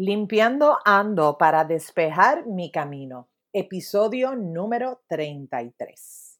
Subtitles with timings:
[0.00, 3.28] Limpiando ando para despejar mi camino.
[3.52, 6.38] Episodio número 33.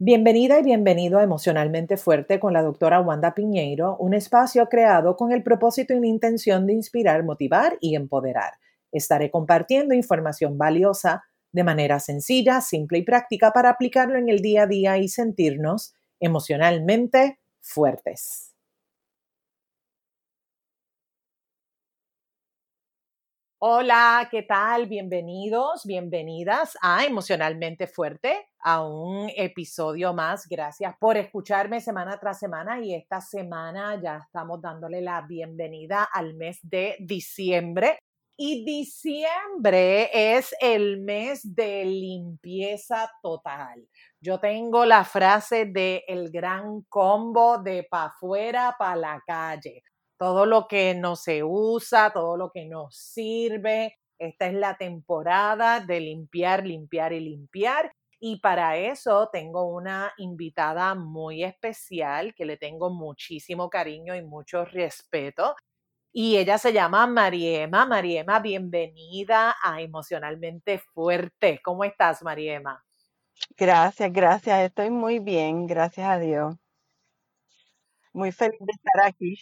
[0.00, 5.30] Bienvenida y bienvenido a Emocionalmente Fuerte con la doctora Wanda Piñeiro, un espacio creado con
[5.30, 8.54] el propósito y la intención de inspirar, motivar y empoderar.
[8.90, 14.64] Estaré compartiendo información valiosa de manera sencilla, simple y práctica para aplicarlo en el día
[14.64, 18.45] a día y sentirnos emocionalmente fuertes.
[23.58, 24.86] Hola, ¿qué tal?
[24.86, 30.46] Bienvenidos, bienvenidas a Emocionalmente Fuerte, a un episodio más.
[30.46, 36.34] Gracias por escucharme semana tras semana y esta semana ya estamos dándole la bienvenida al
[36.34, 37.98] mes de diciembre.
[38.36, 43.88] Y diciembre es el mes de limpieza total.
[44.20, 49.82] Yo tengo la frase de el gran combo de pa' afuera, pa' la calle
[50.18, 53.96] todo lo que no se usa, todo lo que no sirve.
[54.18, 57.92] Esta es la temporada de limpiar, limpiar y limpiar.
[58.18, 64.64] Y para eso tengo una invitada muy especial que le tengo muchísimo cariño y mucho
[64.64, 65.54] respeto.
[66.12, 67.86] Y ella se llama Mariema.
[67.86, 71.60] Mariema, bienvenida a Emocionalmente Fuerte.
[71.62, 72.82] ¿Cómo estás, Mariema?
[73.56, 74.60] Gracias, gracias.
[74.60, 76.56] Estoy muy bien, gracias a Dios.
[78.12, 79.36] Muy feliz de estar aquí.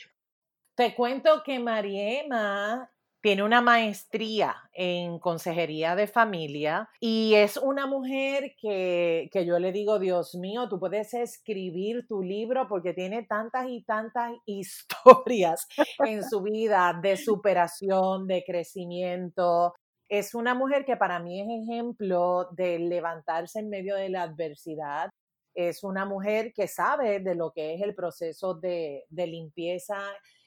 [0.77, 8.57] Te cuento que Mariema tiene una maestría en consejería de familia y es una mujer
[8.61, 13.69] que, que, yo le digo, Dios mío, tú puedes escribir tu libro porque tiene tantas
[13.69, 15.69] y tantas historias
[16.05, 19.75] en su vida de superación, de crecimiento.
[20.09, 25.09] Es una mujer que para mí es ejemplo de levantarse en medio de la adversidad.
[25.55, 30.01] Es una mujer que sabe de lo que es el proceso de, de limpieza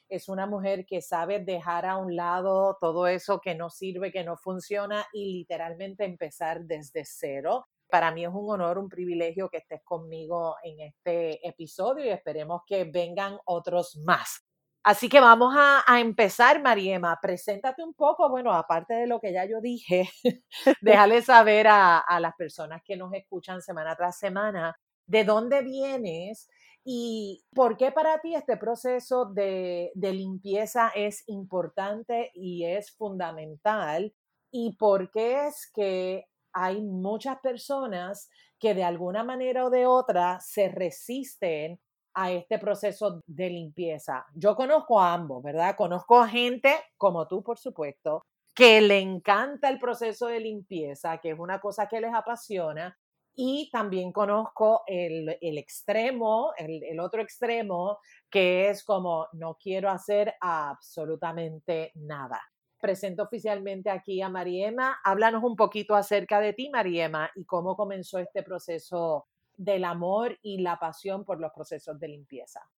[0.08, 4.24] es una mujer que sabe dejar a un lado todo eso que no sirve, que
[4.24, 7.66] no funciona y literalmente empezar desde cero.
[7.90, 12.62] Para mí es un honor, un privilegio que estés conmigo en este episodio y esperemos
[12.66, 14.44] que vengan otros más.
[14.82, 17.18] Así que vamos a, empezar, Mariema.
[17.20, 20.08] Preséntate un poco, bueno, aparte de lo que ya yo dije,
[20.80, 26.48] déjale saber a, a las personas que nos escuchan semana tras semana de dónde vienes
[26.90, 34.14] ¿Y por qué para ti este proceso de, limpieza es importante y es fundamental?
[34.50, 40.40] ¿Y por qué es que hay muchas personas que de alguna manera o de otra
[40.40, 41.78] se resisten
[42.14, 44.24] a este proceso de limpieza?
[44.34, 45.76] Yo conozco a ambos, ¿verdad?
[45.76, 48.22] Conozco a gente como tú, por supuesto,
[48.54, 52.96] que le encanta el proceso de limpieza, que es una cosa que les apasiona,
[53.40, 61.92] y también conozco el, extremo, el, otro extremo, que es como no quiero hacer absolutamente
[61.94, 62.42] nada.
[62.80, 64.98] Presento oficialmente aquí a Mariema.
[65.04, 70.60] Háblanos un poquito acerca de ti, Mariema, y cómo comenzó este proceso del amor y
[70.60, 72.68] la pasión por los procesos de limpieza.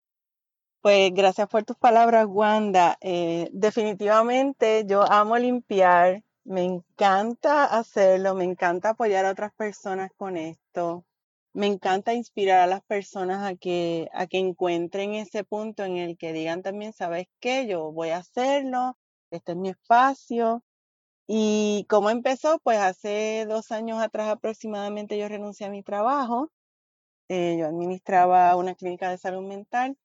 [0.83, 2.99] Pues gracias por tus palabras, Wanda.
[3.01, 10.37] Eh, definitivamente yo amo limpiar, me encanta hacerlo, me encanta apoyar a otras personas con
[10.37, 11.05] esto.
[11.53, 16.17] Me encanta inspirar a las personas a que, a que encuentren ese punto en el
[16.17, 17.67] que digan también, ¿sabes qué?
[17.67, 18.97] Yo voy a hacerlo,
[19.31, 20.65] este es mi espacio.
[21.27, 22.59] ¿Y cómo empezó?
[22.65, 26.51] Pues hace dos años atrás aproximadamente yo renuncié a mi trabajo.
[27.29, 29.97] Eh, yo administraba una clínica de salud mental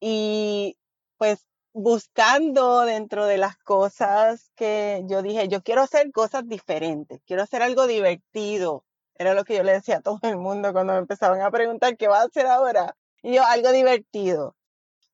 [0.00, 0.76] y
[1.18, 7.42] pues buscando dentro de las cosas que yo dije, yo quiero hacer cosas diferentes, quiero
[7.42, 8.84] hacer algo divertido.
[9.16, 11.96] Era lo que yo le decía a todo el mundo cuando me empezaban a preguntar
[11.96, 12.96] qué va a hacer ahora.
[13.22, 14.56] Y yo, algo divertido.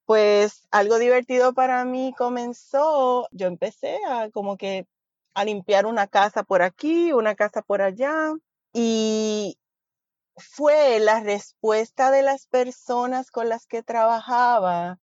[0.06, 4.86] Pues algo divertido para mí comenzó, yo empecé a como que
[5.34, 8.32] a limpiar una casa por aquí, una casa por allá.
[8.72, 9.58] Y
[10.36, 15.00] fue la respuesta de las personas con las que trabajaba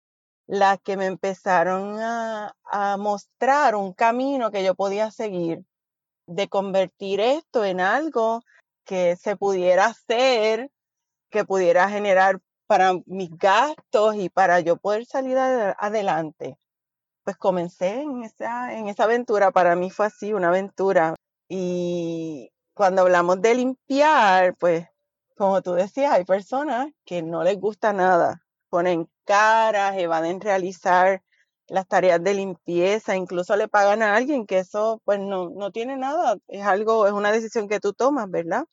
[0.51, 2.53] las que me empezaron a,
[2.99, 5.63] mostrar un camino que yo podía seguir,
[6.27, 8.41] de convertir esto en algo
[8.83, 10.69] que se pudiera hacer,
[11.29, 16.57] que pudiera generar para mis gastos y para yo poder salir adelante.
[17.23, 21.15] Pues comencé en esa, en esa aventura, para mí fue así, una aventura.
[21.47, 24.85] Y cuando hablamos de limpiar, pues
[25.37, 31.21] como tú decías, hay personas que no les gusta nada, ponen caras, evaden realizar
[31.67, 35.95] las tareas de limpieza, incluso le pagan a alguien que eso pues no, no tiene
[35.95, 38.65] nada, es algo, es una decisión que tú tomas, ¿verdad?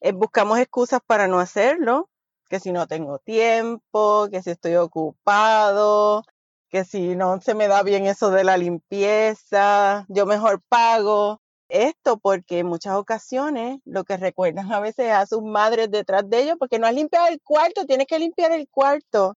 [0.00, 2.08] Eh, buscamos excusas para no hacerlo,
[2.48, 6.22] que si no tengo tiempo, que si estoy ocupado,
[6.70, 11.40] que si no se me da bien eso de la limpieza, yo mejor pago.
[11.68, 16.42] Esto porque en muchas ocasiones lo que recuerdan a veces a sus madres detrás de
[16.42, 19.34] ellos, porque no has limpiado el cuarto, tienes que limpiar el cuarto.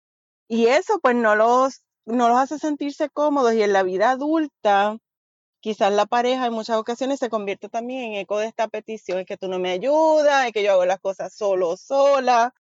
[0.49, 4.97] Y eso pues no los, no los hace sentirse cómodos y en la vida adulta
[5.59, 9.25] quizás la pareja en muchas ocasiones se convierte también en eco de esta petición, es
[9.25, 12.53] que tú no me ayudas, es que yo hago las cosas solo sola.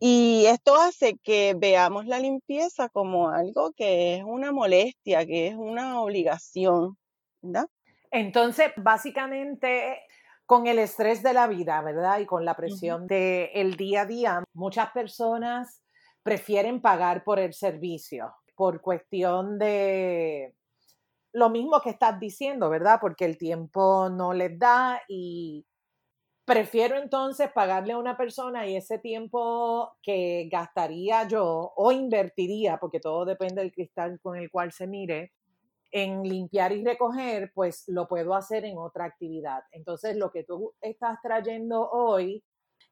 [0.00, 5.54] Y esto hace que veamos la limpieza como algo que es una molestia, que es
[5.54, 6.98] una obligación,
[7.40, 7.68] ¿verdad?
[8.10, 10.00] Entonces, básicamente,
[10.46, 12.18] con el estrés de la vida, ¿verdad?
[12.18, 15.83] Y con la presión del día a día, muchas personas
[16.24, 20.54] prefieren pagar por el servicio por cuestión de
[21.32, 22.98] lo mismo que estás diciendo, ¿verdad?
[23.00, 25.66] Porque el tiempo no les da y
[26.44, 33.00] prefiero entonces pagarle a una persona y ese tiempo que gastaría yo o invertiría, porque
[33.00, 35.32] todo depende del cristal con el cual se mire,
[35.90, 39.62] en limpiar y recoger, pues lo puedo hacer en otra actividad.
[39.72, 42.42] Entonces, lo que tú estás trayendo hoy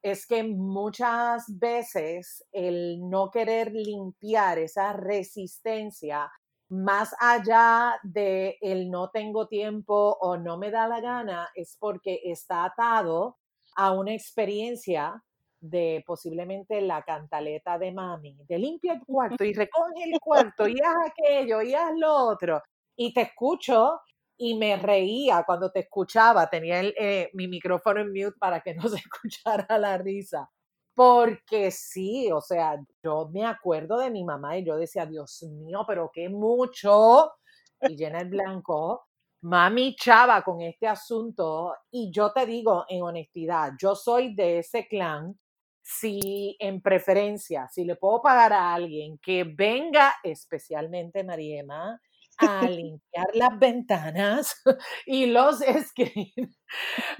[0.02, 6.30] es que muchas veces el no querer limpiar esa resistencia
[6.68, 12.20] más allá de el no tengo tiempo o no me da la gana, es porque
[12.24, 13.38] está atado
[13.76, 15.22] a una experiencia
[15.60, 20.80] de posiblemente la cantaleta de mami, de limpia el cuarto y recoge el cuarto y
[20.80, 22.60] haz aquello y haz lo otro.
[22.96, 24.00] Y te escucho
[24.36, 28.82] y me reía cuando te escuchaba, tenía eh, mi micrófono en mute para que no
[28.88, 30.50] se escuchara la risa.
[30.94, 35.84] Porque sí, o sea, yo me acuerdo de mi mamá y yo decía, Dios mío,
[35.86, 37.32] pero qué mucho.
[37.80, 39.06] Y llena el blanco,
[39.42, 44.86] mami chava con este asunto y yo te digo en honestidad, yo soy de ese
[44.86, 45.36] clan,
[45.82, 52.00] si en preferencia, si le puedo pagar a alguien que venga, especialmente Mariema,
[52.38, 54.62] a limpiar las ventanas
[55.06, 56.60] y los screens,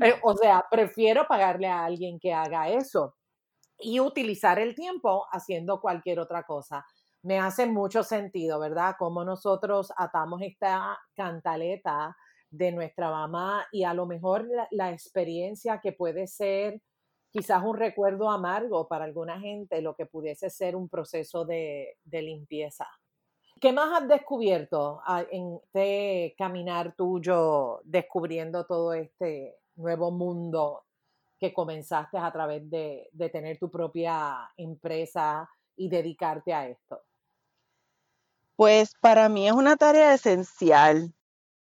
[0.02, 3.16] eh, o sea, prefiero pagarle a alguien que haga eso
[3.78, 6.84] y utilizar el tiempo haciendo cualquier otra cosa
[7.22, 8.96] me hace mucho sentido, ¿verdad?
[8.98, 12.16] Cómo nosotros atamos esta cantaleta
[12.50, 16.82] de nuestra mamá y a lo mejor la, experiencia que puede ser
[17.30, 22.86] quizás un recuerdo amargo para alguna gente, lo que pudiese ser un proceso de, limpieza.
[23.62, 25.00] ¿Qué más has descubierto
[25.30, 30.84] en este caminar tuyo descubriendo todo este nuevo mundo
[31.38, 37.04] que comenzaste a través de tener tu propia empresa y dedicarte a esto?
[38.56, 41.14] Pues para mí es una tarea esencial.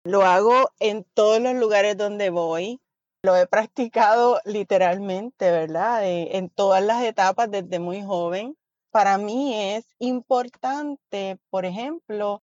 [0.05, 2.79] Lo hago en todos los lugares donde voy.
[3.23, 6.05] Lo he practicado literalmente, ¿verdad?
[6.05, 8.55] Eh, en todas las etapas desde muy joven.
[8.93, 12.43] Para mí es importante, por ejemplo,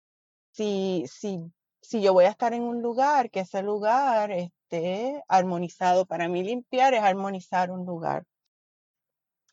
[0.53, 1.53] si, si,
[1.83, 6.07] si yo voy a estar en un lugar, que ese lugar esté armonizado.
[6.07, 8.23] Para mí limpiar es armonizar un lugar.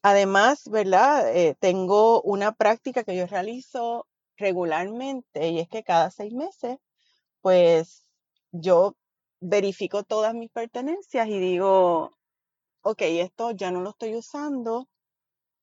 [0.03, 1.35] Además, ¿verdad?
[1.35, 4.05] Eh, tengo una práctica que yo realizo
[4.37, 6.77] regularmente y es que cada seis meses,
[7.41, 8.05] pues
[8.51, 8.95] yo
[9.41, 12.11] verifico todas mis pertenencias y digo,
[12.83, 14.87] ok, esto ya no lo estoy usando,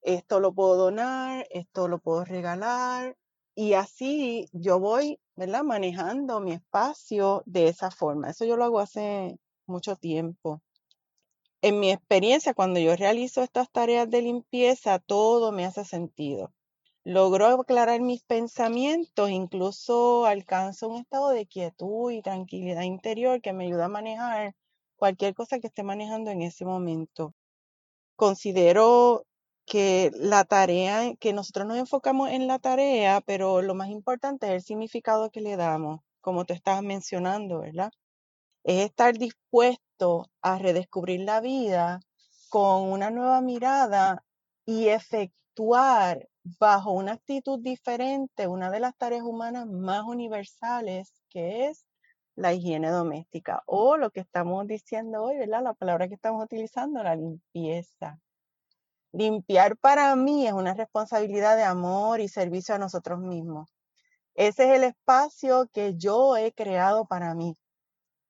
[0.02, 3.16] esto lo puedo donar, esto lo puedo regalar
[3.54, 5.62] y así yo voy, ¿verdad?
[5.64, 8.30] Manejando mi espacio de esa forma.
[8.30, 10.62] Eso yo lo hago hace mucho tiempo.
[11.62, 16.52] En mi experiencia, cuando yo realizo estas tareas de limpieza, todo me hace sentido
[17.04, 23.66] logro aclarar mis pensamientos, incluso alcanzo un estado de quietud y tranquilidad interior que me
[23.66, 24.54] ayuda a manejar
[24.96, 27.34] cualquier cosa que esté manejando en ese momento.
[28.16, 29.26] Considero
[29.70, 34.52] que la tarea, que nosotros nos enfocamos en la tarea, pero lo más importante es
[34.54, 37.92] el significado que le damos, como tú estabas mencionando, ¿verdad?
[38.64, 42.00] Es estar dispuesto a redescubrir la vida
[42.48, 44.24] con una nueva mirada
[44.66, 51.86] y efectuar bajo una actitud diferente una de las tareas humanas más universales que es
[52.34, 55.62] la higiene doméstica o lo que estamos diciendo hoy, ¿verdad?
[55.62, 58.18] La palabra que estamos utilizando, la limpieza.
[59.12, 63.68] Limpiar para mí es una responsabilidad de amor y servicio a nosotros mismos.
[64.34, 67.56] Ese es el espacio que yo he creado para mí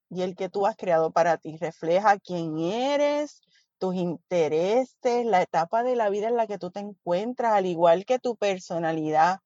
[0.08, 1.56] y el que tú has creado para ti.
[1.58, 3.40] Refleja quién eres,
[3.78, 8.04] tus intereses, la etapa de la vida en la que tú te encuentras, al igual
[8.06, 9.40] que tu personalidad,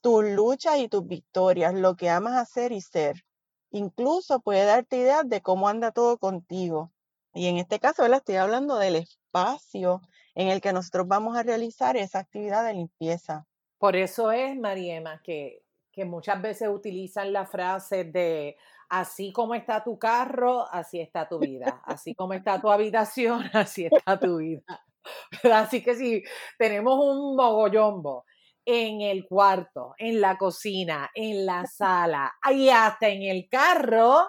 [0.00, 3.24] tus luchas y tus victorias, lo que amas hacer y ser.
[3.70, 6.92] Incluso puede darte ideas de cómo anda todo contigo.
[7.34, 10.00] Y en este caso, le estoy hablando del espacio
[10.38, 13.46] en el que nosotros vamos a realizar esa actividad de limpieza.
[13.78, 15.62] Por eso es, Mariema, que
[15.98, 18.56] que muchas veces utilizan la frase de
[18.88, 23.86] así como está tu carro, así está tu vida, así como está tu habitación, así
[23.86, 24.62] está tu vida.
[25.52, 26.22] Así que si
[26.58, 28.26] tenemos un mogollombo
[28.64, 34.28] en el cuarto, en la cocina, en la sala y hasta en el carro,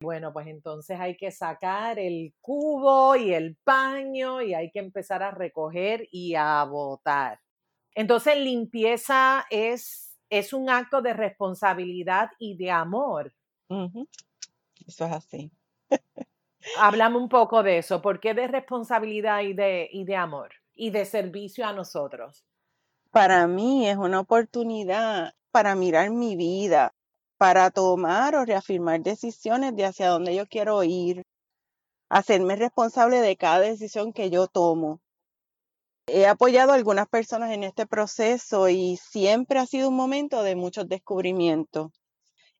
[0.00, 5.22] bueno, pues entonces hay que sacar el cubo y el paño y hay que empezar
[5.22, 7.40] a recoger y a botar.
[7.94, 13.34] Entonces, limpieza es, es un acto de responsabilidad y de amor.
[14.86, 15.52] Eso es así.
[16.78, 18.00] Hablamos un poco de eso.
[18.00, 20.50] ¿Por qué de responsabilidad y de, y de amor?
[20.74, 22.46] Y de servicio a nosotros.
[23.10, 26.94] Para mí es una oportunidad para mirar mi vida,
[27.40, 31.22] para tomar o reafirmar decisiones de hacia dónde yo quiero ir,
[32.10, 35.00] hacerme responsable de cada decisión que yo tomo.
[36.06, 40.54] He apoyado a algunas personas en este proceso y siempre ha sido un momento de
[40.54, 41.92] muchos descubrimientos.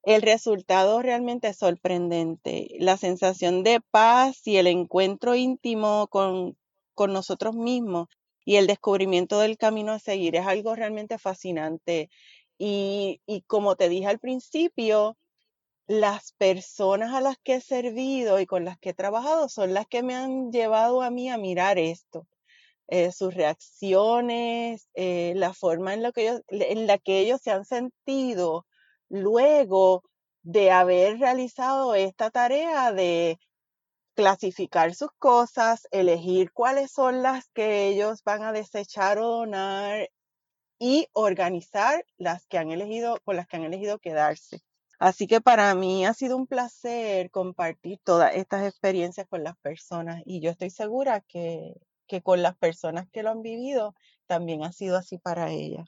[0.01, 2.69] El resultado realmente es sorprendente.
[2.79, 6.57] La sensación de paz y el encuentro íntimo con,
[6.95, 8.07] con nosotros mismos
[8.45, 12.09] y el descubrimiento del camino a seguir es algo realmente fascinante.
[12.63, 15.17] Y, como te dije al principio,
[15.87, 19.87] las personas a las que he servido y con las que he trabajado son las
[19.87, 22.27] que me han llevado a mí a mirar esto.
[22.87, 27.65] Eh, sus reacciones, eh, la forma en, que ellos, en la que ellos se han
[27.65, 28.67] sentido
[29.09, 30.03] luego
[30.43, 33.39] de haber realizado esta tarea de
[34.13, 40.09] clasificar sus cosas, elegir cuáles son las que ellos van a desechar o donar
[40.83, 44.61] y organizar las que han elegido, con las que han elegido quedarse.
[44.97, 50.23] Así que para mí ha sido un placer compartir todas estas experiencias con las personas
[50.25, 51.75] y yo estoy segura que,
[52.07, 53.93] que con las personas que lo han vivido
[54.25, 55.87] también ha sido así para ellas.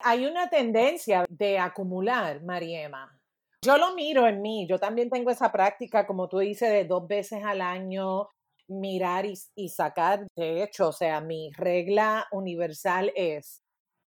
[0.00, 3.18] Hay una tendencia de acumular, Mariema.
[3.62, 7.08] Yo lo miro en mí, yo también tengo esa práctica, como tú dices, de dos
[7.08, 8.28] veces al año
[8.68, 10.26] mirar y, sacar.
[10.36, 13.63] De hecho, o sea, mi regla universal es,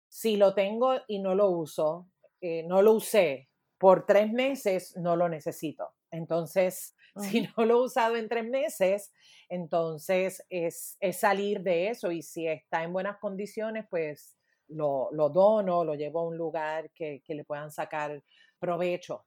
[0.09, 2.07] si lo tengo y no lo uso,
[2.41, 5.93] eh, no lo usé por tres meses, no lo necesito.
[6.12, 9.12] Entonces, si no lo he usado en tres meses,
[9.50, 15.29] entonces es, es salir de eso y si está en buenas condiciones, pues lo, lo
[15.29, 18.24] dono, lo llevo a un lugar que, que, le puedan sacar
[18.59, 19.25] provecho.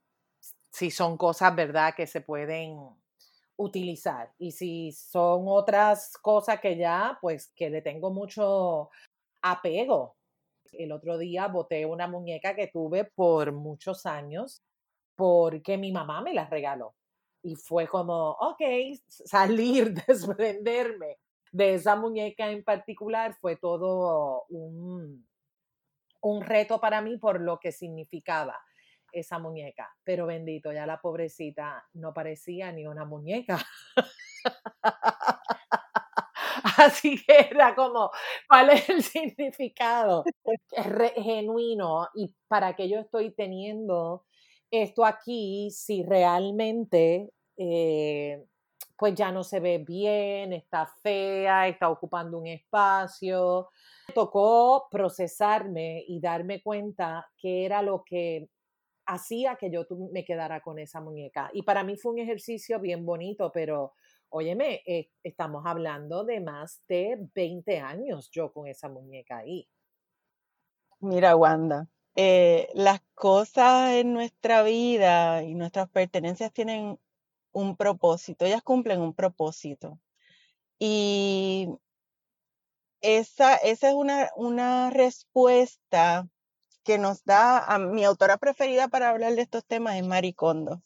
[0.70, 2.76] Si son cosas, ¿verdad?, que se pueden
[3.56, 4.32] utilizar.
[4.38, 8.90] Y si son otras cosas que ya, pues que le tengo mucho
[9.42, 10.17] apego.
[10.72, 14.62] El otro día boté una muñeca que tuve por muchos años
[15.16, 16.94] porque mi mamá me la regaló.
[17.42, 18.60] Y fue como, ok,
[19.08, 21.18] salir, desprenderme
[21.52, 25.26] de esa muñeca en particular fue todo un,
[26.20, 28.56] un reto para mí por lo que significaba
[29.12, 29.90] esa muñeca.
[30.04, 33.58] Pero bendito, ya la pobrecita no parecía ni una muñeca.
[36.78, 38.10] Así que era como,
[38.48, 40.24] ¿cuál es el significado?
[40.44, 44.24] Es genuino y para qué yo estoy teniendo
[44.70, 48.44] esto aquí si realmente eh,
[48.96, 53.68] pues ya no se ve bien, está fea, está ocupando un espacio.
[54.08, 58.48] Me tocó procesarme y darme cuenta que era lo que
[59.06, 61.48] hacía que yo me quedara con esa muñeca.
[61.52, 63.94] Y para mí fue un ejercicio bien bonito, pero
[64.30, 69.68] óyeme, eh, estamos hablando de más de 20 años yo con esa muñeca ahí.
[71.00, 76.99] Mira, Wanda, eh, las cosas en nuestra vida y nuestras pertenencias tienen
[77.52, 79.99] un propósito, ellas cumplen un propósito.
[80.78, 81.68] Y
[83.00, 86.28] esa, esa es una, una respuesta
[86.85, 90.82] que nos da a mi autora preferida para hablar de estos temas es Maricondo.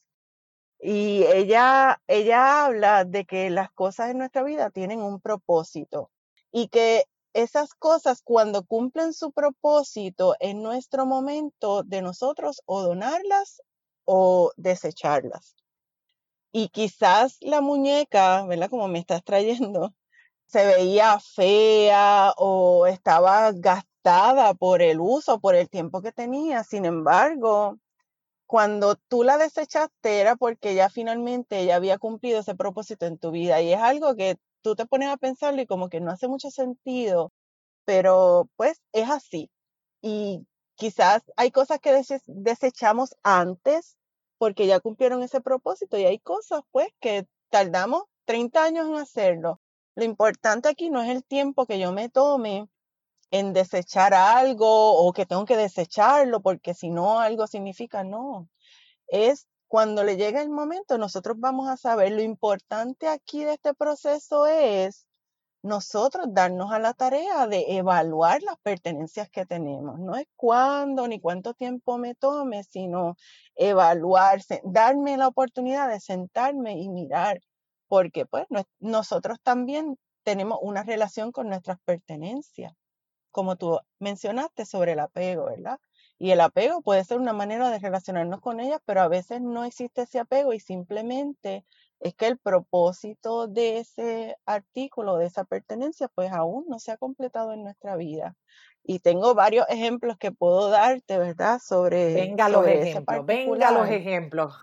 [0.85, 6.11] Y ella, ella habla de que las cosas en nuestra vida tienen un propósito
[6.51, 13.63] y que esas cosas cuando cumplen su propósito en nuestro momento de nosotros o donarlas
[14.05, 15.55] o desecharlas.
[16.51, 18.69] Y quizás la muñeca, ¿verdad?
[18.69, 19.95] Como me estás trayendo,
[20.47, 26.65] se veía fea o estaba gastada por el uso, por el tiempo que tenía.
[26.65, 27.79] Sin embargo,
[28.53, 33.31] cuando tú la desechaste era porque ya finalmente ya había cumplido ese propósito en tu
[33.31, 33.63] vida.
[33.63, 36.51] Y es algo que tú te pones a pensarlo y como que no hace mucho
[36.51, 37.33] sentido,
[37.87, 39.51] pero pues es así.
[40.03, 43.97] Y quizás hay cosas que desechamos antes
[44.37, 49.63] porque ya cumplieron ese propósito y hay cosas pues que tardamos 30 años en hacerlo.
[49.95, 52.69] Lo importante aquí no es el tiempo que yo me tome
[53.33, 58.49] en desechar algo o que tengo que desecharlo porque si no algo significa no.
[59.09, 62.13] Es cuando le llega el momento, nosotros vamos a saber.
[62.13, 65.07] Lo importante aquí de este proceso es
[65.63, 69.99] nosotros darnos a la tarea de evaluar las pertenencias que tenemos.
[69.99, 73.17] No es cuándo ni cuánto tiempo me tome, sino
[73.55, 77.41] evaluarse, darme la oportunidad de sentarme y mirar,
[77.89, 78.47] porque pues
[78.81, 82.75] nosotros también tenemos una relación con nuestras pertenencias,
[83.33, 85.81] como tú mencionaste sobre el apego, ¿verdad?
[86.19, 89.65] Y el apego puede ser una manera de relacionarnos con ellas, pero a veces no
[89.65, 91.65] existe ese apego y simplemente
[91.99, 96.97] es que el propósito de ese artículo, de esa pertenencia, pues aún no se ha
[96.97, 98.37] completado en nuestra vida.
[98.85, 101.61] Y tengo varios ejemplos que puedo darte, ¿verdad?
[101.61, 104.55] Sobre, venga los ejemplos, venga los ejemplos.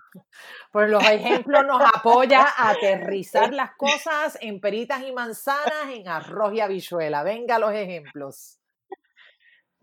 [0.72, 6.52] Pues los ejemplos nos apoya a aterrizar las cosas en peritas y manzanas, en arroz
[6.52, 7.22] y habichuela.
[7.22, 8.59] Venga los ejemplos.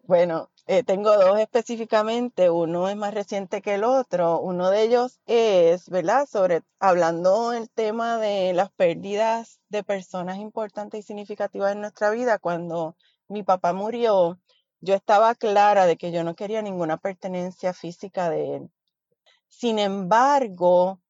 [0.08, 4.40] Bueno, eh, tengo dos específicamente, uno es más reciente que el otro.
[4.40, 6.26] Uno de ellos es, ¿verdad?
[6.28, 12.40] Sobre, hablando el tema de las pérdidas de personas importantes y significativas en nuestra vida.
[12.40, 12.96] Cuando
[13.28, 14.40] mi papá murió,
[14.80, 18.72] yo estaba clara de que yo no quería ninguna pertenencia física de él.
[19.50, 21.02] Sin embargo,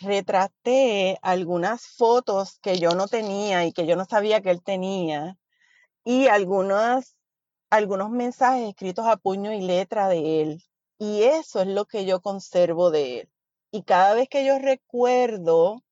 [0.00, 5.36] retraté algunas fotos que yo no tenía y que yo no sabía que él tenía
[6.04, 7.15] y algunas
[7.70, 10.62] algunos mensajes escritos a puño y letra de él.
[10.98, 13.30] Y eso es lo que yo conservo de él.
[13.70, 15.82] Y cada vez que yo recuerdo,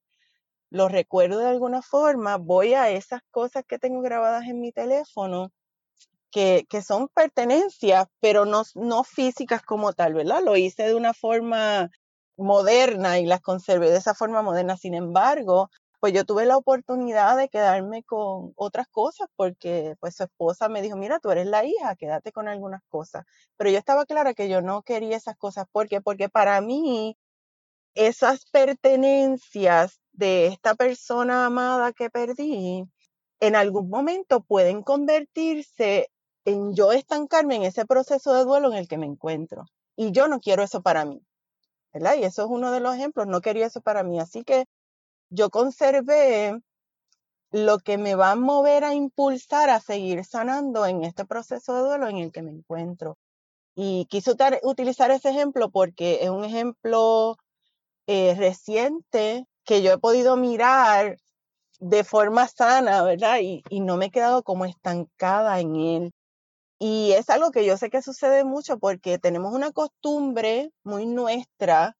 [0.71, 5.52] lo recuerdo de alguna forma, voy a esas cosas que tengo grabadas en mi teléfono,
[6.31, 10.43] que, que son pertenencias, pero no, no físicas como tal, ¿verdad?
[10.43, 11.90] Lo hice de una forma
[12.37, 14.76] moderna y las conservé de esa forma moderna.
[14.76, 15.71] Sin embargo,
[16.04, 20.82] pues yo tuve la oportunidad de quedarme con otras cosas porque pues su esposa me
[20.82, 23.25] dijo, mira, tú eres la hija, quédate con algunas cosas.
[23.56, 25.64] Pero yo estaba clara que yo no quería esas cosas.
[25.73, 26.02] ¿Por qué?
[26.02, 27.16] Porque para mí
[27.94, 32.84] esas pertenencias de esta persona amada que perdí,
[33.40, 36.10] en algún momento pueden convertirse
[36.45, 39.64] en yo estancarme en ese proceso de duelo en el que me encuentro.
[39.97, 41.23] Y yo no quiero eso para mí.
[41.95, 42.17] ¿verdad?
[42.19, 44.21] Y eso es uno de los ejemplos, no quería eso para mí.
[44.21, 44.67] Así que
[45.30, 46.60] yo conservé
[47.50, 51.82] lo que me va a mover a impulsar a seguir sanando en este proceso de
[51.82, 53.17] duelo en el que me encuentro.
[53.76, 54.32] Y quise
[54.63, 57.37] utilizar ese ejemplo porque es un ejemplo
[58.06, 61.19] eh, reciente que yo he podido mirar
[61.80, 63.39] de forma sana, ¿verdad?
[63.41, 66.13] Y, y no me he quedado como estancada en él.
[66.78, 71.97] Y es algo que yo sé que sucede mucho porque tenemos una costumbre muy nuestra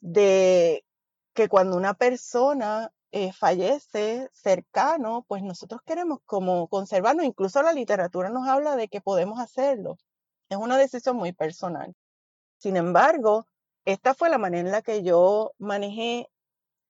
[0.00, 0.84] de
[1.34, 7.22] que cuando una persona eh, fallece cercano, pues nosotros queremos como conservarlo.
[7.22, 9.98] Incluso la literatura nos habla de que podemos hacerlo.
[10.48, 11.94] Es una decisión muy personal.
[12.58, 13.46] Sin embargo,
[13.84, 16.28] esta fue la manera en la que yo manejé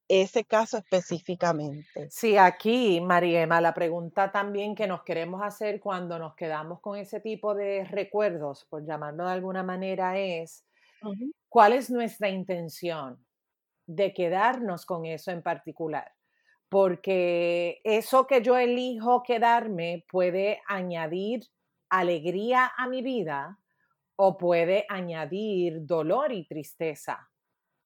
[0.08, 2.10] ese caso específicamente.
[2.10, 7.20] Sí, aquí, Mariema, la pregunta también que nos queremos hacer cuando nos quedamos con ese
[7.20, 10.66] tipo de recuerdos, por llamarlo de alguna manera, es,
[11.48, 13.24] ¿cuál es nuestra intención?
[13.86, 16.12] De quedarnos con eso en particular,
[16.68, 21.42] porque eso que yo elijo quedarme puede añadir
[21.88, 23.58] alegría a mi vida
[24.16, 27.28] o puede añadir dolor y tristeza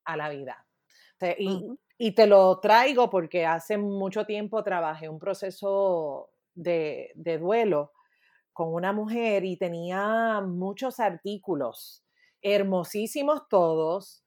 [0.05, 0.67] a la vida.
[1.99, 7.93] Y, te lo traigo porque hace mucho tiempo trabajé un proceso de, de duelo
[8.53, 12.05] con una mujer y tenía muchos artículos,
[12.43, 14.26] hermosísimos todos,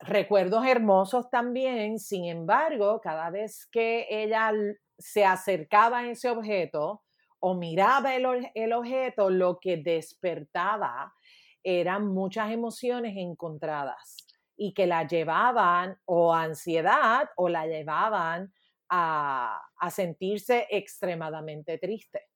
[0.00, 4.52] recuerdos hermosos también, sin embargo, cada vez que ella
[4.98, 7.02] se acercaba a ese objeto
[7.40, 11.14] o miraba el, objeto, lo que despertaba
[11.62, 14.16] eran muchas emociones encontradas
[14.56, 18.52] y que la llevaban o ansiedad o la llevaban
[18.90, 22.27] a sentirse extremadamente triste.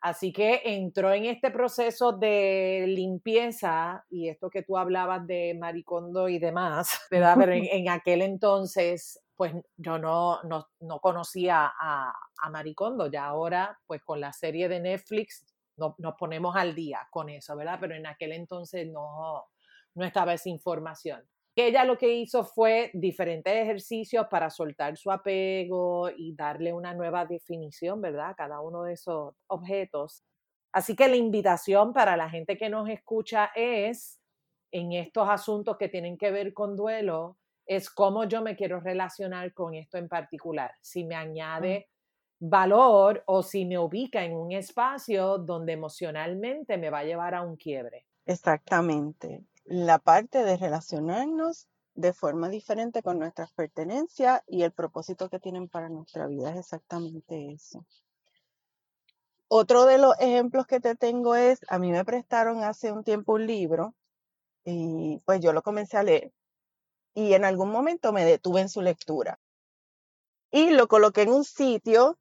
[0.00, 6.28] Así que entró en este proceso de limpieza y esto que tú hablabas de maricondo
[6.28, 7.36] y demás, ¿verdad?
[7.38, 12.14] Pero en, aquel entonces, pues yo no, no, conocía a,
[12.50, 15.44] maricondo, ya ahora, pues con la serie de Netflix
[15.76, 17.78] nos ponemos al día con eso, ¿verdad?
[17.80, 19.46] Pero en aquel entonces no,
[19.94, 21.22] no estaba esa información
[21.56, 27.26] ella lo que hizo fue diferentes ejercicios para soltar su apego y darle una nueva
[27.26, 28.30] definición, ¿verdad?
[28.30, 30.24] A cada uno de esos objetos.
[30.72, 34.20] Así que la invitación para la gente que nos escucha es,
[34.72, 39.52] en estos asuntos que tienen que ver con duelo, es cómo yo me quiero relacionar
[39.52, 40.72] con esto en particular.
[40.80, 41.88] Si me añade
[42.40, 47.42] valor o si me ubica en un espacio donde emocionalmente me va a llevar a
[47.42, 48.06] un quiebre.
[48.24, 49.44] Exactamente.
[49.64, 55.68] La parte de relacionarnos de forma diferente con nuestras pertenencias y el propósito que tienen
[55.68, 57.84] para nuestra vida es exactamente eso.
[59.48, 63.34] Otro de los ejemplos que te tengo es, a mí me prestaron hace un tiempo
[63.34, 63.94] un libro
[64.64, 66.32] y pues yo lo comencé a leer
[67.14, 69.40] y en algún momento me detuve en su lectura
[70.50, 72.18] y lo coloqué en un sitio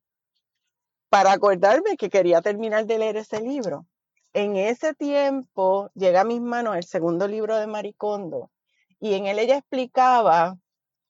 [1.10, 3.86] para acordarme que quería terminar de leer ese libro.
[4.33, 8.51] En ese tiempo llega a mis manos el segundo libro de Maricondo
[8.99, 10.57] y en él ella explicaba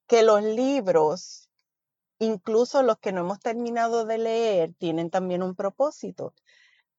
[0.08, 1.49] que los libros,
[2.19, 6.34] incluso los que no hemos terminado de leer, tienen también un propósito,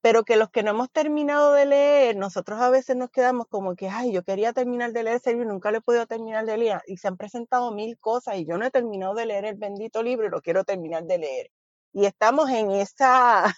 [0.03, 3.77] pero que los que no hemos terminado de leer, nosotros a veces nos quedamos como
[3.77, 6.47] que, ay, yo quería terminar de leer ese libro y nunca lo he podido terminar
[6.47, 9.47] de leer y se han presentado mil cosas y yo no he terminado de leer
[9.47, 11.51] el bendito libro y lo quiero terminar de leer.
[11.93, 13.55] Y estamos en esa,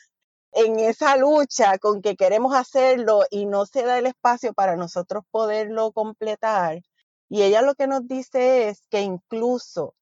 [0.53, 5.25] en esa lucha con que queremos hacerlo y no se da el espacio para nosotros
[5.31, 6.83] poderlo completar.
[7.29, 9.95] Y ella lo que nos dice es que incluso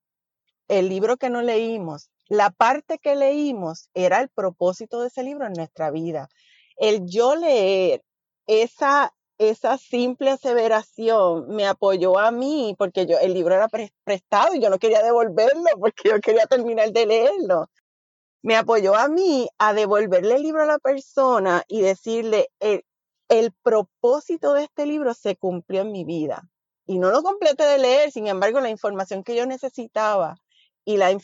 [0.68, 5.46] el libro que no leímos, la parte que leímos era el propósito de ese libro
[5.46, 6.28] en nuestra vida.
[6.76, 8.02] El yo leer
[8.46, 13.68] esa, esa simple aseveración me apoyó a mí porque yo, el libro era
[14.04, 17.68] prestado y yo no quería devolverlo porque yo quería terminar de leerlo.
[18.42, 24.54] Me apoyó a mí a devolverle el libro a la persona y decirle, el, propósito
[24.54, 26.48] de este libro se cumplió en mi vida
[26.86, 30.36] y no lo completé de leer, sin embargo, la información que yo necesitaba
[30.84, 31.16] y la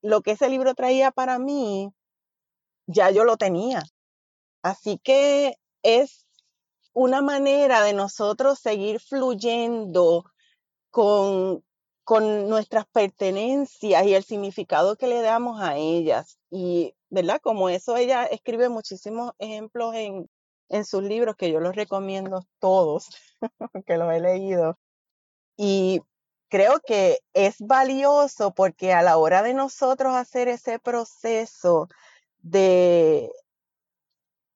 [0.00, 1.92] lo que ese libro traía para mí,
[2.86, 3.82] ya yo lo tenía.
[4.62, 6.26] Así que es
[6.92, 10.24] una manera de nosotros seguir fluyendo
[10.90, 11.64] con,
[12.04, 16.38] con nuestras pertenencias y el significado que le damos a ellas.
[16.54, 17.40] Y, ¿verdad?
[17.42, 20.28] Como eso, ella escribe muchísimos ejemplos en,
[20.68, 23.08] en sus libros que yo los recomiendo todos,
[23.86, 24.78] que los he leído.
[25.56, 26.02] Y
[26.50, 31.88] creo que es valioso porque a la hora de nosotros hacer ese proceso
[32.42, 33.32] de,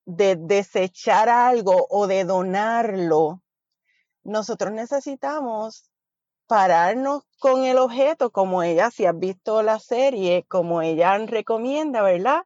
[0.05, 3.43] de desechar algo o de donarlo,
[4.23, 5.91] nosotros necesitamos
[6.47, 12.45] pararnos con el objeto, como ella, si has visto la serie, como ella recomienda, ¿verdad?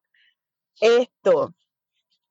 [0.81, 1.55] Esto,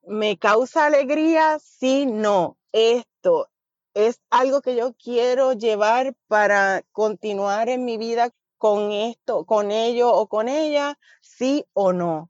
[0.04, 1.60] ¿me causa alegría?
[1.60, 2.58] Sí, no.
[2.72, 3.50] Esto,
[3.94, 10.12] es algo que yo quiero llevar para continuar en mi vida con esto, con ello
[10.14, 12.30] o con ella, sí o no.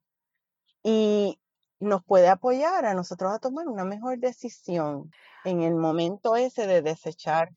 [0.83, 1.39] Y
[1.79, 5.11] nos puede apoyar a nosotros a tomar una mejor decisión
[5.45, 7.49] en el momento ese de desechar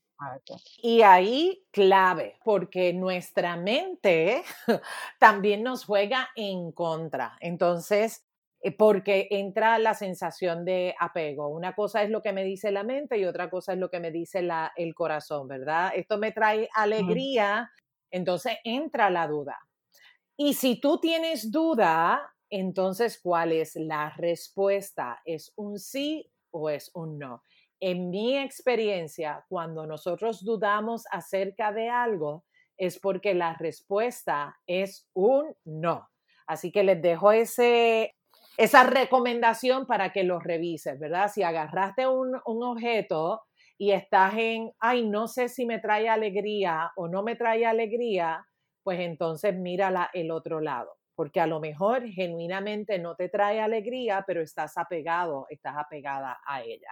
[0.82, 4.42] Y ahí clave, porque nuestra mente
[5.18, 7.36] también nos juega en contra.
[7.40, 8.24] Entonces,
[8.60, 11.48] eh, porque entra la sensación de apego.
[11.48, 13.98] Una cosa es lo que me dice la mente y otra cosa es lo que
[13.98, 15.92] me dice la, el corazón, ¿verdad?
[15.96, 17.72] Esto me trae alegría,
[18.10, 19.58] entonces entra la duda.
[20.36, 25.20] Y si tú tienes duda, entonces, ¿cuál es la respuesta?
[25.24, 27.42] ¿Es un sí o es un no?
[27.84, 32.44] En mi experiencia, cuando nosotros dudamos acerca de algo,
[32.76, 36.08] es porque la respuesta es un no.
[36.46, 38.14] Así que les dejo ese
[38.56, 41.28] esa recomendación para que lo revises, ¿verdad?
[41.28, 43.42] Si agarraste un, objeto
[43.76, 48.46] y estás en, ay, no sé si me trae alegría o no me trae alegría,
[48.84, 54.24] pues entonces mírala el otro lado, porque a lo mejor genuinamente no te trae alegría,
[54.26, 56.88] pero estás apegado, estás apegada a ella.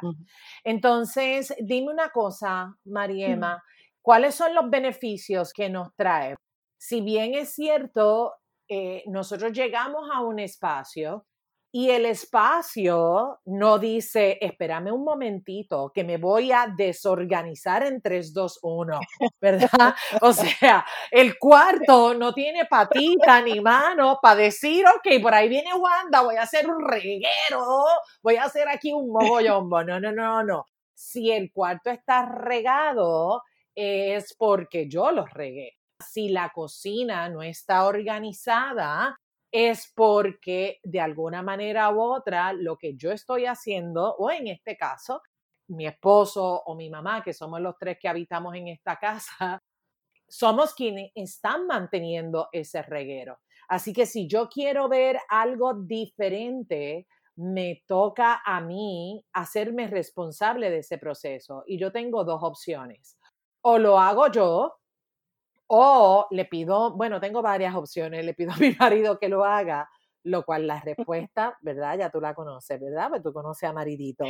[0.64, 3.62] Entonces, dime una cosa, Mariema,
[4.02, 6.37] ¿cuáles son los beneficios que nos trae?
[6.78, 8.35] Si bien es cierto,
[8.68, 11.26] eh, nosotros llegamos a un espacio
[11.72, 18.35] y el espacio no dice, espérame un momentito, que me voy a desorganizar en 3,
[18.35, 19.00] 2, 1,
[19.40, 19.94] ¿verdad?
[20.22, 25.72] O sea, el cuarto no tiene patita ni mano para decir, ok, por ahí viene
[25.74, 27.85] Wanda, voy a hacer un reguero,
[28.22, 29.85] voy a hacer aquí un mogollombo.
[29.85, 30.64] No, no, no, no.
[30.94, 33.42] Si el cuarto está regado,
[33.74, 35.76] es porque yo lo regué.
[36.04, 39.16] Si la cocina no está organizada,
[39.52, 44.76] es porque de alguna manera u otra lo que yo estoy haciendo, o en este
[44.76, 45.22] caso,
[45.68, 49.62] mi esposo o mi mamá, que somos los tres que habitamos en esta casa,
[50.28, 53.38] somos quienes están manteniendo ese reguero.
[53.68, 60.78] Así que si yo quiero ver algo diferente, me toca a mí hacerme responsable de
[60.78, 61.62] ese proceso.
[61.66, 63.16] Y yo tengo dos opciones.
[63.62, 64.74] O lo hago yo,
[65.72, 69.88] o le pido, bueno, tengo varias opciones, le pido a mi marido que lo haga,
[70.24, 71.96] lo cual la respuesta, ¿verdad?
[71.96, 73.09] Ya tú la conoces, ¿verdad?
[73.09, 74.24] Pues tú conoces a Maridito.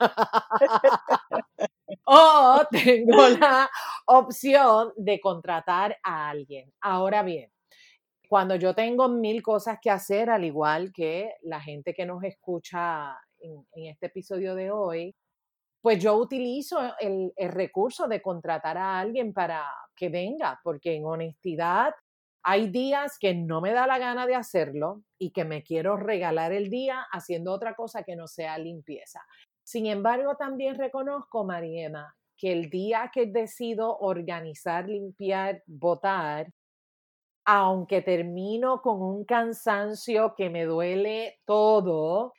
[2.04, 3.70] o tengo la
[4.06, 6.70] opción de contratar a alguien.
[6.82, 7.50] Ahora bien,
[8.28, 13.16] cuando yo tengo mil cosas que hacer, al igual que la gente que nos escucha
[13.38, 15.16] en, este episodio de hoy,
[15.82, 19.66] pues yo utilizo el, recurso de contratar a alguien para
[19.96, 21.92] que venga, porque en honestidad
[22.44, 26.52] hay días que no me da la gana de hacerlo y que me quiero regalar
[26.52, 29.20] el día haciendo otra cosa que no sea limpieza.
[29.64, 36.52] Sin embargo, también reconozco, Mariema, que el día que decido organizar, limpiar, votar,
[37.44, 42.34] aunque termino con un cansancio que me duele todo,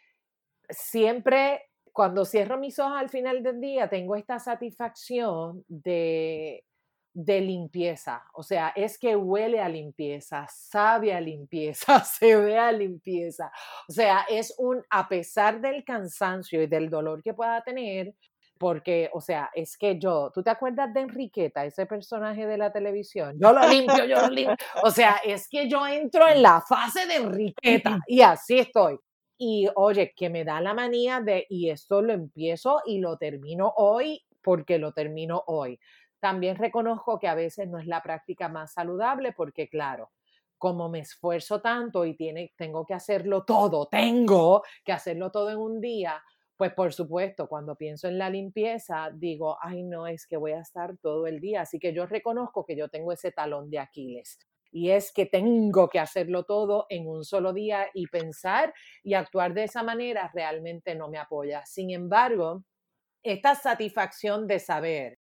[0.69, 1.61] siempre
[1.93, 6.65] cuando cierro mis ojos al final del día tengo esta satisfacción de
[7.13, 8.23] de limpieza.
[8.33, 13.51] O sea, es que huele a limpieza, sabe a limpieza, se ve a limpieza.
[13.87, 18.13] O sea, es un, a pesar del cansancio y del dolor que pueda tener,
[18.57, 22.71] porque, o sea, es que yo, ¿tú te acuerdas de Enriqueta, ese personaje de la
[22.71, 23.37] televisión?
[23.39, 24.55] Yo lo limpio, yo lo limpio.
[24.83, 28.97] O sea, es que yo entro en la fase de Enriqueta y así estoy.
[29.45, 33.73] Y oye, que me da la manía de, y esto lo empiezo y lo termino
[33.75, 35.81] hoy porque lo termino hoy.
[36.21, 40.11] También reconozco que a veces no es la práctica más saludable porque, claro,
[40.57, 45.57] como me esfuerzo tanto y tiene, tengo que hacerlo todo, tengo que hacerlo todo en
[45.57, 46.23] un día,
[46.55, 50.61] pues por supuesto, cuando pienso en la limpieza, digo, ay no, es que voy a
[50.61, 51.63] estar todo el día.
[51.63, 54.39] Así que yo reconozco que yo tengo ese talón de Aquiles.
[54.73, 59.53] Y es que tengo que hacerlo todo en un solo día y pensar y actuar
[59.53, 61.63] de esa manera realmente no me apoya.
[61.65, 62.65] Sin embargo,
[63.23, 65.19] esta satisfacción de saber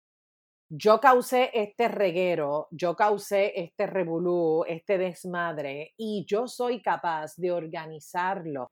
[0.69, 7.51] yo causé este reguero, yo causé este revolú, este desmadre, y yo soy capaz de
[7.51, 8.71] organizarlo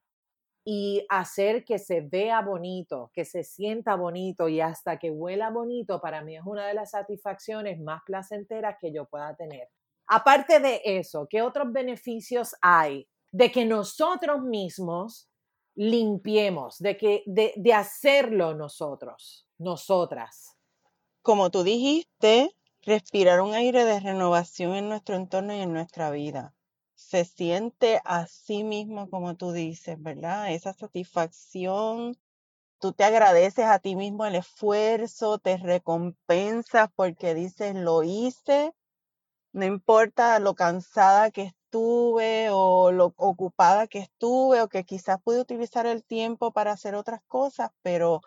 [0.65, 6.01] y hacer que se vea bonito, que se sienta bonito y hasta que huela bonito,
[6.01, 9.67] para mí es una de las satisfacciones más placenteras que yo pueda tener.
[10.07, 15.29] Aparte de eso, ¿qué otros beneficios hay de que nosotros mismos
[15.75, 20.53] limpiemos, de, que, de, hacerlo nosotros, nosotras?
[21.23, 26.53] como tú dijiste, respirar un aire de renovación en nuestro entorno y en nuestra vida.
[26.95, 30.51] Se siente así mismo como tú dices, ¿verdad?
[30.51, 32.17] Esa satisfacción.
[32.79, 38.73] Tú te agradeces a ti mismo el esfuerzo, te recompensas porque dices, lo hice,
[39.53, 45.39] no importa lo cansada que estuve o lo ocupada que estuve o que quizás pude
[45.39, 48.21] utilizar el tiempo para hacer otras cosas, pero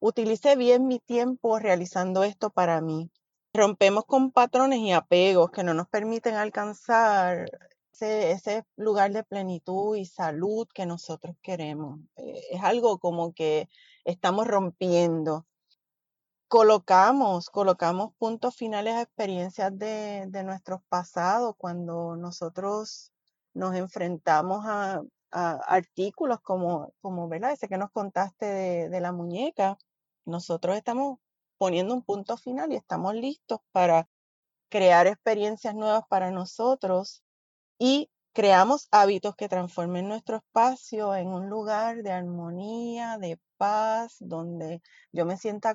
[0.00, 3.10] utilicé bien mi tiempo realizando esto para mí.
[3.52, 7.46] Rompemos con patrones y apegos que no nos permiten alcanzar
[8.00, 12.00] ese, lugar de plenitud y salud que nosotros queremos.
[12.16, 13.68] Eh, es algo como que
[14.04, 15.46] estamos rompiendo.
[16.54, 23.12] Colocamos, colocamos puntos finales a experiencias de, nuestros pasados cuando nosotros
[23.54, 27.50] nos enfrentamos a, artículos como, como, ¿verdad?
[27.50, 29.76] Ese que nos contaste de la muñeca
[30.26, 31.18] nosotros estamos
[31.58, 34.08] poniendo un punto final y estamos listos para
[34.68, 37.24] crear experiencias nuevas para nosotros
[37.80, 44.82] y creamos hábitos que transformen nuestro espacio en un lugar de armonía, de paz, donde
[45.10, 45.74] yo me sienta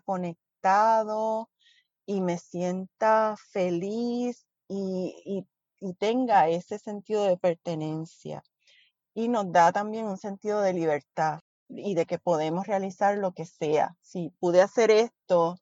[2.06, 5.46] y me sienta feliz y,
[5.80, 8.44] y tenga ese sentido de pertenencia.
[9.14, 13.46] Y nos da también un sentido de libertad y de que podemos realizar lo que
[13.46, 13.96] sea.
[14.02, 15.58] Si pude hacer esto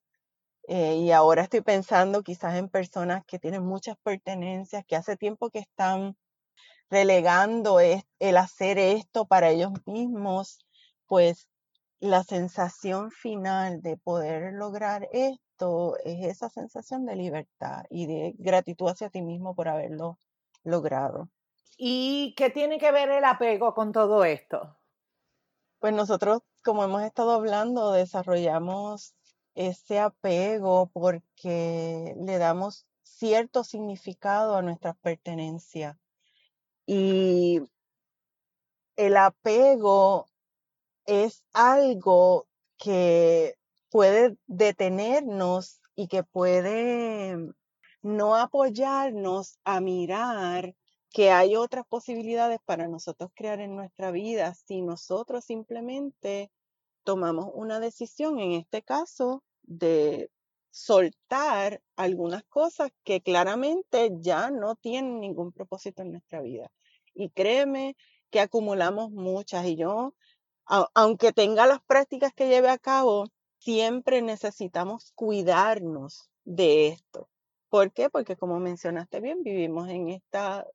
[0.67, 5.49] eh, y ahora estoy pensando quizás en personas que tienen muchas pertenencias, que hace tiempo
[5.49, 6.17] que están
[6.89, 10.59] relegando el hacer esto para ellos mismos,
[11.05, 11.47] pues
[11.99, 18.89] la sensación final de poder lograr esto es esa sensación de libertad y de gratitud
[18.89, 20.19] hacia ti mismo por haberlo
[20.63, 21.29] logrado.
[21.77, 24.77] ¿Y qué tiene que ver el apego con todo esto?
[25.79, 29.15] Pues nosotros, como hemos estado hablando, desarrollamos
[29.53, 35.97] ese apego porque le damos cierto significado a nuestras pertenencias.
[36.85, 37.61] Y
[38.95, 40.27] el apego
[41.07, 43.55] es algo que
[43.89, 47.35] puede detenernos y que puede
[48.03, 50.75] no apoyarnos a mirar
[51.09, 56.51] que hay otras posibilidades para nosotros crear en nuestra vida si nosotros simplemente
[57.03, 60.29] tomamos una decisión, en este caso, de
[60.69, 66.69] soltar algunas cosas que claramente ya no tienen ningún propósito en nuestra vida.
[67.13, 67.95] Y créeme
[68.29, 70.13] que acumulamos muchas y yo,
[70.67, 73.25] aunque tenga las prácticas que lleve a cabo,
[73.59, 77.29] siempre necesitamos cuidarnos de esto.
[77.69, 78.09] ¿Por qué?
[78.09, 80.65] Porque como mencionaste bien, vivimos en esta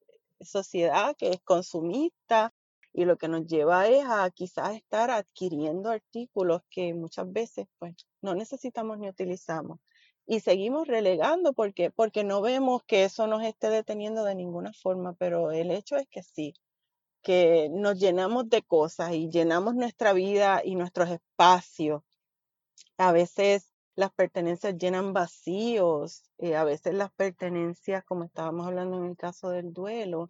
[0.40, 2.52] sociedad que es consumista
[2.92, 7.94] y lo que nos lleva es a quizás estar adquiriendo artículos que muchas veces pues
[8.20, 9.78] no necesitamos ni utilizamos
[10.26, 15.14] y seguimos relegando porque porque no vemos que eso nos esté deteniendo de ninguna forma,
[15.14, 16.54] pero el hecho es que sí,
[17.22, 22.02] que nos llenamos de cosas y llenamos nuestra vida y nuestros espacios.
[22.98, 29.06] A veces las pertenencias llenan vacíos, eh, a veces las pertenencias, como estábamos hablando en
[29.06, 30.28] el caso del duelo,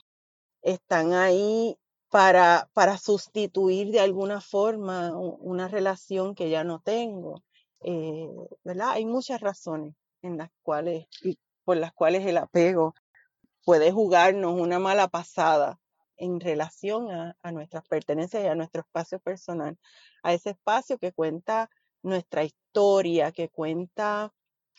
[0.63, 1.77] están ahí
[2.11, 7.43] para, para sustituir de alguna forma una relación que ya no tengo.
[7.81, 8.29] Eh,
[8.65, 8.91] ¿verdad?
[8.91, 11.07] Hay muchas razones en las cuales,
[11.65, 12.95] por las cuales el apego
[13.65, 15.79] puede jugarnos una mala pasada
[16.23, 19.77] en relación a, a nuestras pertenencias y a nuestro espacio personal,
[20.23, 21.69] a ese espacio que cuenta
[22.03, 24.33] nuestra historia, que cuenta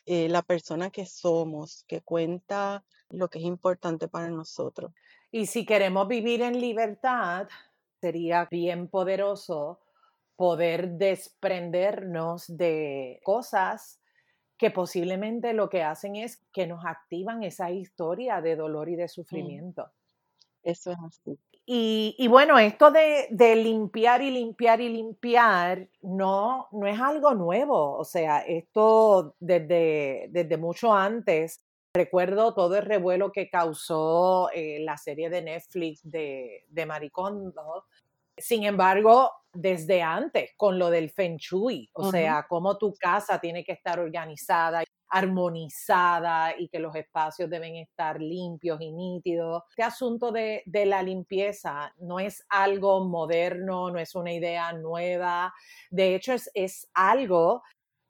[0.06, 4.94] eh, la persona que somos, que cuenta lo que es importante para nosotros.
[5.32, 7.50] Y si queremos vivir en libertad,
[8.00, 9.82] sería bien poderoso
[10.38, 14.00] poder desprendernos de cosas
[14.58, 19.10] que posiblemente lo que hacen es que nos activan esa historia de dolor y de
[19.10, 19.92] sufrimiento.
[20.64, 21.38] Eso es así.
[21.66, 27.98] Y, bueno, esto de, limpiar y limpiar y limpiar no, no es algo nuevo.
[27.98, 31.64] O sea, esto desde, desde mucho antes.
[31.96, 37.86] Recuerdo todo el revuelo que causó eh, la serie de Netflix de, de Maricondo.
[38.38, 43.64] Sin embargo, desde antes, con lo del Feng Shui, o sea, cómo tu casa tiene
[43.64, 49.62] que estar organizada armonizada y que los espacios deben estar limpios y nítidos.
[49.70, 55.54] Este asunto de, la limpieza no es algo moderno, no es una idea nueva,
[55.92, 57.62] de hecho es, es algo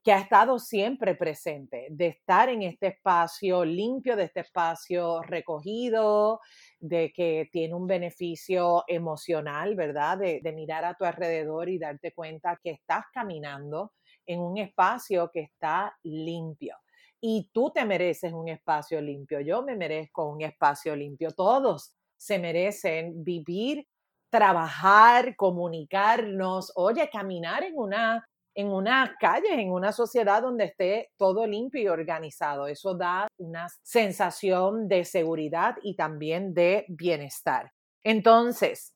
[0.04, 6.42] que ha estado siempre presente, de estar en este espacio limpio, de este espacio recogido,
[6.80, 10.18] de que tiene un beneficio emocional, ¿verdad?
[10.18, 13.94] De, mirar a tu alrededor y darte cuenta que estás caminando
[14.26, 16.76] en un espacio que está limpio.
[17.22, 22.40] Y tú te mereces un espacio limpio, yo me merezco un espacio limpio, todos se
[22.40, 23.88] merecen vivir,
[24.30, 31.46] trabajar, comunicarnos, oye, caminar en una en una calle, en una sociedad donde esté todo
[31.48, 32.68] limpio y organizado.
[32.68, 37.72] Eso da una sensación de seguridad y también de bienestar.
[38.04, 38.94] Entonces,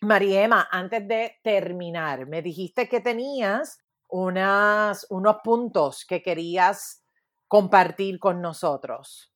[0.00, 7.02] Mariema, antes de terminar, me dijiste que tenías unas, unos puntos que querías
[7.50, 9.32] compartir con nosotros?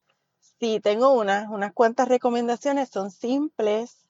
[0.60, 4.06] Sí, tengo unas, unas cuantas recomendaciones, son simples.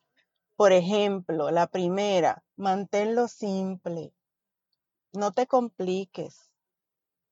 [0.56, 4.12] Por ejemplo, la primera, manténlo simple.
[5.14, 6.50] No te compliques.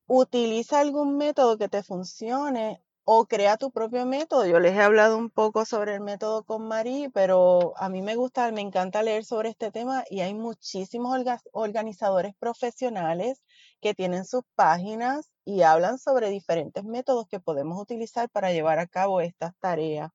[0.06, 4.46] Utiliza algún método que te funcione o crea tu propio método.
[4.46, 8.14] Yo les he hablado un poco sobre el método con Marí, pero a mí me
[8.14, 11.18] gusta, me encanta leer sobre este tema y hay muchísimos
[11.50, 13.42] organizadores profesionales
[13.80, 18.86] que tienen sus páginas y hablan sobre diferentes métodos que podemos utilizar para llevar a
[18.86, 20.12] cabo estas tareas.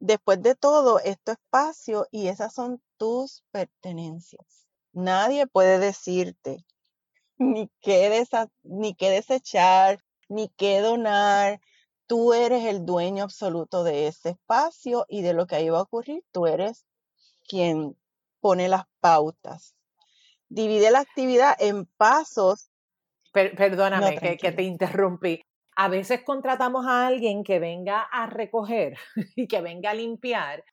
[0.00, 4.66] Después de todo, esto espacio y esas son tus pertenencias.
[4.92, 6.64] Nadie puede decirte
[7.38, 8.24] ni qué,
[8.64, 9.98] ni qué desechar,
[10.28, 11.60] ni qué donar,
[12.06, 15.82] tú eres el dueño absoluto de ese espacio y de lo que ahí va a
[15.82, 16.86] ocurrir, tú eres
[17.46, 17.96] quien
[18.40, 19.74] pone las pautas.
[20.48, 22.70] Divide la actividad en pasos.
[23.32, 25.42] perdóname que, que te interrumpí.
[25.76, 28.96] A veces contratamos a alguien que venga a recoger
[29.36, 30.64] y que venga a limpiar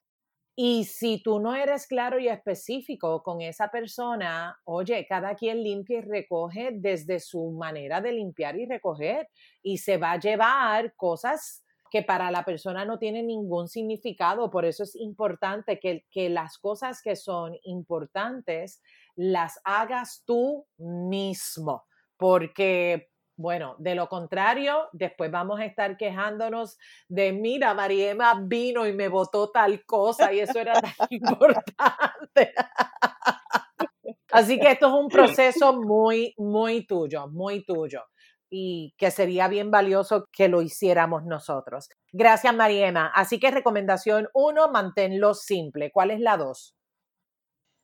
[0.55, 5.99] y si tú no eres claro y específico con esa persona, oye, cada quien limpia
[5.99, 9.27] y recoge desde su manera de limpiar y recoger
[9.61, 14.49] y se va a llevar cosas que para la persona no tienen ningún significado.
[14.49, 18.81] Por eso es importante que, que las cosas que son importantes
[19.15, 21.83] las hagas tú mismo,
[22.17, 26.77] porque bueno, de lo contrario, después vamos a estar quejándonos
[27.07, 32.53] de, mira, Mariema vino y me votó tal cosa y eso era tan importante.
[34.31, 38.03] Así que esto es un proceso muy, muy tuyo, muy tuyo
[38.49, 41.89] y que sería bien valioso que lo hiciéramos nosotros.
[42.11, 43.11] Gracias, Mariema.
[43.13, 45.91] Así que recomendación uno, manténlo simple.
[45.91, 46.75] ¿Cuál es la dos?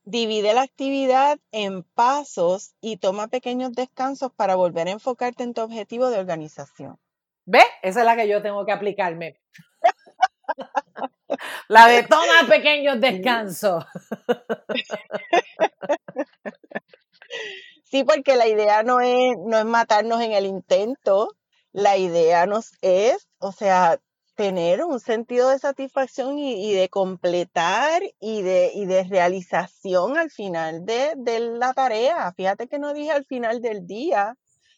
[0.04, 5.62] Divide la actividad en pasos y toma pequeños descansos para volver a enfocarte en tu
[5.62, 7.00] objetivo de organización.
[7.46, 7.62] ¿Ve?
[7.82, 9.40] Esa es la que yo tengo que aplicarme.
[11.68, 13.86] la de toma pequeños descansos.
[17.92, 21.28] Sí, porque la idea no es, no es matarnos en el intento,
[21.74, 24.00] la idea nos es, o sea,
[24.36, 30.86] tener un sentido de satisfacción y, de completar y de, y de realización al final
[30.86, 32.34] de, de, la tarea.
[32.34, 34.38] Fíjate que no dije al final del día,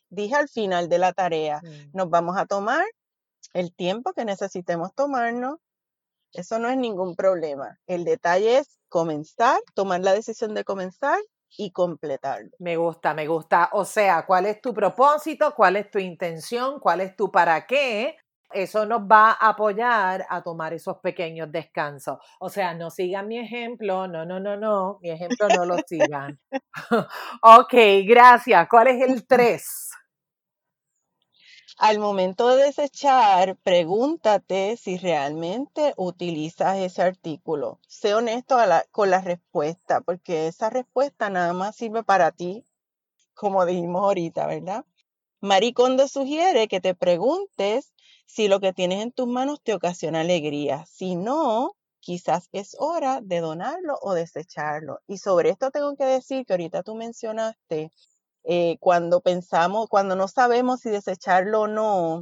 [0.10, 1.62] dije al final de la tarea.
[1.64, 1.98] Mm.
[1.98, 2.84] Nos vamos a tomar
[3.54, 5.60] el tiempo que necesitemos tomarnos.
[6.34, 7.80] Eso no es ningún problema.
[7.86, 11.20] El detalle es comenzar, tomar la decisión de comenzar
[11.58, 12.50] y completarlo.
[12.58, 13.70] Me gusta, me gusta.
[13.74, 15.54] O sea, ¿cuál es tu propósito?
[15.56, 16.80] ¿Cuál es tu intención?
[16.80, 18.16] ¿Cuál es tu para qué?
[18.54, 22.18] Eso nos va a apoyar a tomar esos pequeños descansos.
[22.40, 26.40] O sea, no sigan mi ejemplo, no, no, no, no, mi ejemplo no lo sigan.
[27.42, 27.74] ok,
[28.06, 28.68] gracias.
[28.70, 29.92] ¿Cuál es el tres?
[31.78, 37.80] Al momento de desechar, pregúntate si realmente utilizas ese artículo.
[37.88, 38.58] Sé honesto
[38.92, 42.66] con la respuesta, porque esa respuesta nada más sirve para ti,
[43.34, 44.86] como dijimos ahorita, ¿verdad?
[45.42, 47.93] Maricondo sugiere que te preguntes
[48.26, 50.86] si lo que tienes en tus manos te ocasiona alegría.
[50.86, 55.00] Si no, quizás es hora de donarlo o desecharlo.
[55.08, 57.92] Y sobre esto tengo que decir que ahorita tú mencionaste
[58.44, 62.22] eh, cuando pensamos, cuando no sabemos si desecharlo o no.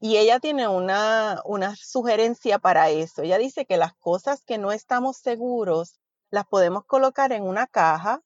[0.00, 3.22] Y ella tiene una, una sugerencia para eso.
[3.22, 5.98] Ella dice que las cosas que no estamos seguros
[6.30, 8.22] las podemos colocar en una caja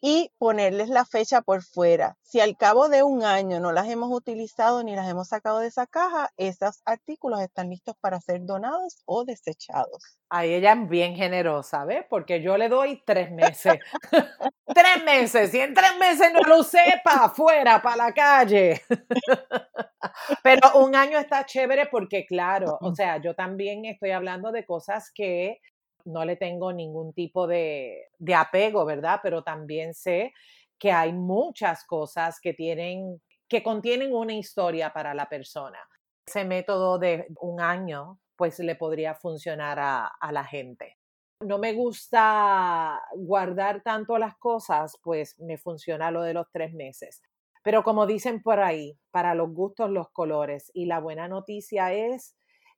[0.00, 2.16] y ponerles la fecha por fuera.
[2.22, 5.66] Si al cabo de un año no las hemos utilizado ni las hemos sacado de
[5.66, 10.18] esa caja, esos artículos están listos para ser donados o desechados.
[10.30, 12.04] Ahí ella es bien generosa, ¿ves?
[12.08, 13.74] Porque yo le doy tres meses.
[14.66, 15.52] tres meses.
[15.52, 16.64] Y en tres meses no lo
[17.02, 18.80] para afuera, para la calle.
[20.42, 25.10] Pero un año está chévere porque, claro, o sea, yo también estoy hablando de cosas
[25.12, 25.60] que
[26.04, 29.20] no le tengo ningún tipo de, apego, ¿verdad?
[29.22, 30.32] Pero también sé
[30.78, 35.78] que hay muchas cosas que tienen, que contienen una historia para la persona.
[36.26, 40.96] Ese método de un año, pues le podría funcionar a, a la gente.
[41.40, 47.22] No me gusta guardar tanto las cosas, pues me funciona lo de los tres meses.
[47.62, 50.70] Pero como dicen por ahí, para los gustos, los colores.
[50.72, 52.34] Y la buena noticia es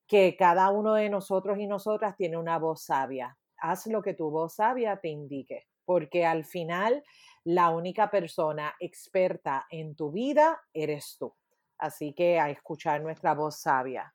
[0.06, 3.38] que cada uno de nosotros y nosotras tiene una voz sabia.
[3.58, 7.02] Haz lo que tu voz sabia te indique, porque al final
[7.44, 11.34] la única persona experta en tu vida eres tú.
[11.78, 14.14] Así que a escuchar nuestra voz sabia.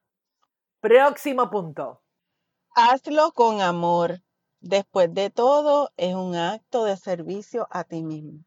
[0.79, 2.01] Próximo punto.
[2.75, 4.21] Hazlo con amor.
[4.61, 8.46] Después de todo, es un acto de servicio a ti mismo.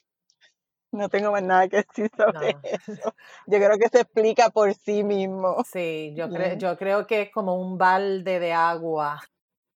[0.92, 3.14] No tengo más nada que decir sobre eso.
[3.46, 5.62] Yo creo que se explica por sí mismo.
[5.64, 9.20] Sí, yo, creo, yo creo que es como un balde de agua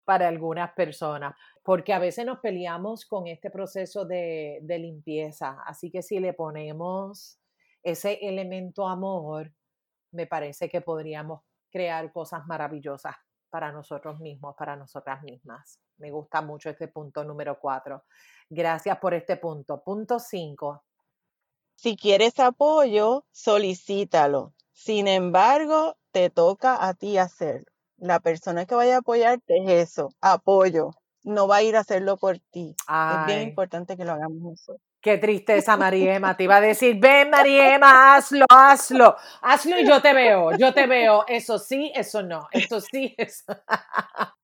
[0.04, 5.58] para algunas personas, porque a veces nos peleamos con este proceso de, de limpieza.
[5.64, 7.38] Así que si le ponemos
[7.82, 9.52] ese elemento amor,
[10.12, 13.14] me parece que podríamos crear cosas maravillosas
[13.50, 15.80] para nosotros mismos, para nosotras mismas.
[15.98, 18.04] Me gusta mucho este punto número cuatro.
[18.50, 19.82] Gracias por este punto.
[19.82, 20.82] Punto cinco
[21.84, 24.54] si quieres apoyo, solicítalo.
[24.72, 27.66] Sin embargo, te toca a ti hacerlo.
[27.98, 30.92] La persona que vaya a apoyarte es eso, apoyo.
[31.24, 32.74] No va a ir a hacerlo por ti.
[32.88, 34.80] Es bien importante que lo hagamos nosotros.
[35.02, 36.34] Qué tristeza, Mariema.
[36.38, 39.14] Te iba a decir, ven, Mariema, hazlo, hazlo.
[39.42, 41.26] Hazlo y yo te veo, yo te veo.
[41.28, 42.48] Eso sí, eso no.
[42.50, 43.44] Eso sí, eso.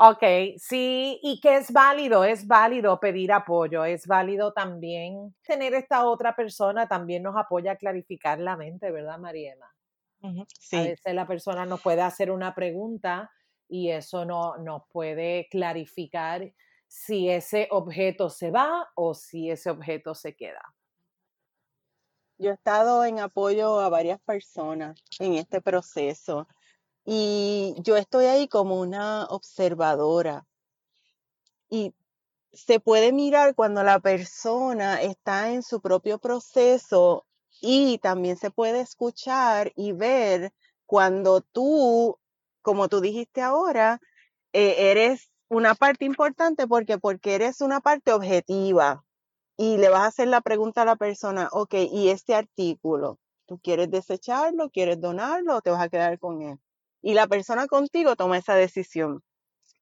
[0.00, 0.22] Ok,
[0.58, 6.36] sí, y que es válido, es válido pedir apoyo, es válido también tener esta otra
[6.36, 9.66] persona, también nos apoya a clarificar la mente, ¿verdad, Mariema?
[10.60, 10.76] Sí.
[10.76, 13.32] A veces la persona nos puede hacer una pregunta
[13.68, 16.52] y eso no, nos puede clarificar
[16.86, 20.62] si ese objeto se va o si ese objeto se queda.
[22.38, 26.46] Yo he estado en apoyo a varias personas en este proceso
[27.10, 30.46] y yo estoy ahí como una observadora.
[31.70, 31.94] Y
[32.52, 37.24] se puede mirar cuando la persona está en su propio proceso
[37.62, 40.52] y también se puede escuchar y ver
[40.84, 42.18] cuando tú,
[42.60, 44.02] como tú dijiste ahora,
[44.52, 49.02] eh, eres una parte importante porque, porque eres una parte objetiva
[49.56, 53.18] y le vas a hacer la pregunta a la persona, ok, ¿y este artículo?
[53.46, 56.58] ¿Tú quieres desecharlo, quieres donarlo o te vas a quedar con él?
[57.08, 59.22] Y la persona contigo toma esa decisión.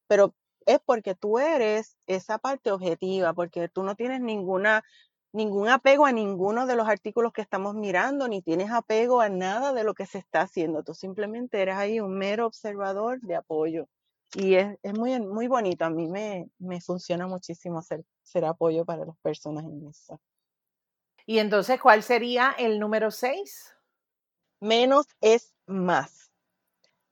[0.07, 0.33] Pero
[0.64, 4.85] es porque tú eres esa parte objetiva, porque tú no tienes ninguna
[5.33, 9.72] ningún apego a ninguno de los artículos que estamos mirando, ni tienes apego a nada
[9.72, 10.85] de lo que se está haciendo.
[10.85, 13.89] Tú simplemente eres ahí un mero observador de apoyo.
[14.37, 15.85] y es, muy, muy bonito.
[15.85, 20.20] A mí me, me funciona muchísimo ser, ser apoyo para las personas en eso.
[21.27, 23.74] Y entonces, ¿cuál sería el número seis?
[24.61, 26.26] Menos es más.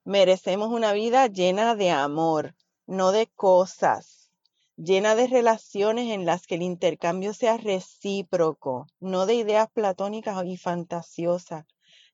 [0.05, 2.55] Merecemos una vida llena de amor,
[2.87, 4.31] no de cosas,
[4.77, 10.59] llena de relaciones en las que el intercambio sea recíproco, no de ideas platónicas y
[10.59, 11.65] fantasiosas,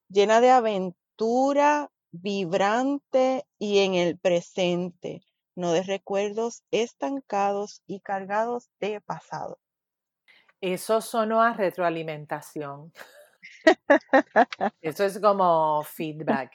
[0.09, 5.23] llena de aventura, vibrante y en el presente,
[5.57, 9.59] no de recuerdos estancados y cargados de pasado.
[10.61, 12.93] Eso sonó a retroalimentación.
[14.81, 16.53] Eso es como feedback.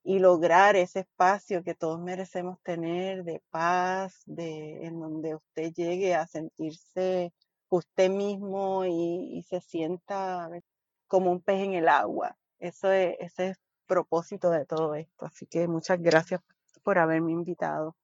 [0.04, 6.14] y lograr ese espacio que todos merecemos tener de paz, de en donde usted llegue
[6.14, 7.32] a sentirse
[7.70, 10.48] usted mismo y, se sienta
[11.08, 12.36] como un pez en el agua.
[12.60, 15.26] Eso es, ese es el propósito de todo esto.
[15.26, 16.40] Así que muchas gracias
[16.84, 17.96] por haberme invitado.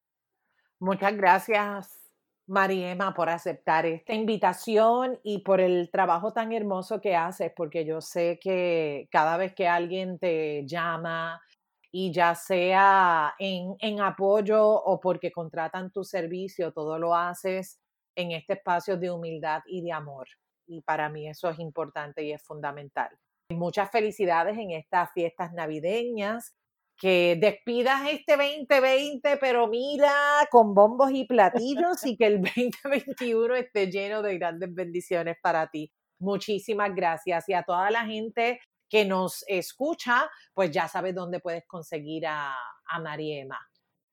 [0.80, 2.05] Muchas gracias,
[2.46, 8.00] Mariema, por aceptar esta invitación y por el trabajo tan hermoso que haces, porque yo
[8.00, 11.42] sé que cada vez que alguien te llama
[11.90, 17.80] y ya sea en, en apoyo o porque contratan tu servicio, todo lo haces
[18.16, 20.28] en este espacio de humildad y de amor.
[20.66, 23.10] Y para mí eso es importante y es fundamental.
[23.50, 26.54] Muchas felicidades en estas fiestas navideñas.
[26.98, 30.12] Que despidas este 2020, pero mira,
[30.50, 35.92] con bombos y platillos y que el 2021 esté lleno de grandes bendiciones para ti.
[36.18, 37.48] Muchísimas gracias.
[37.48, 42.54] Y a toda la gente que nos escucha, pues ya sabes dónde puedes conseguir a,
[42.86, 43.58] a Mariema.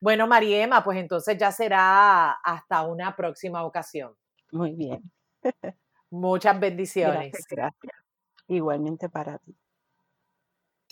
[0.01, 4.13] Bueno, Mariema, pues entonces ya será hasta una próxima ocasión.
[4.51, 5.01] Muy bien.
[6.09, 7.31] Muchas bendiciones.
[7.49, 7.93] gracias.
[8.47, 9.62] Igualmente para ti.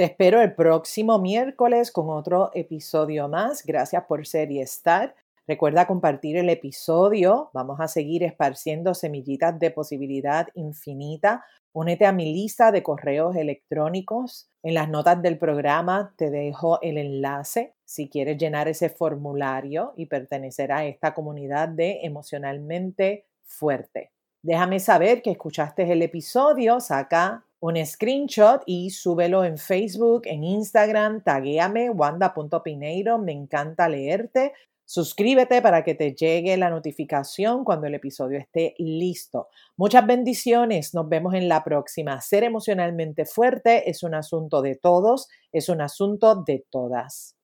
[0.02, 3.64] Te espero el próximo miércoles con otro episodio más.
[3.64, 5.14] Gracias por ser y estar.
[5.46, 7.52] Recuerda compartir el episodio.
[7.54, 11.46] Vamos a seguir esparciendo semillitas de posibilidad infinita.
[11.72, 14.50] Únete a mi lista de correos electrónicos.
[14.64, 20.08] En las notas del programa te dejo el enlace si quieres llenar ese formulario y
[20.08, 24.10] pertenecer a esta comunidad de emocionalmente fuerte.
[24.42, 31.24] Déjame saber que escuchaste el episodio, saca un screenshot y súbelo en Facebook, en Instagram,
[31.24, 34.54] taguéame wanda.pineiro, me encanta leerte.
[34.84, 39.48] Suscríbete para que te llegue la notificación cuando el episodio esté listo.
[39.78, 42.20] Muchas bendiciones, nos vemos en la próxima.
[42.20, 47.38] Ser emocionalmente fuerte es un asunto de todos, es un asunto de todas.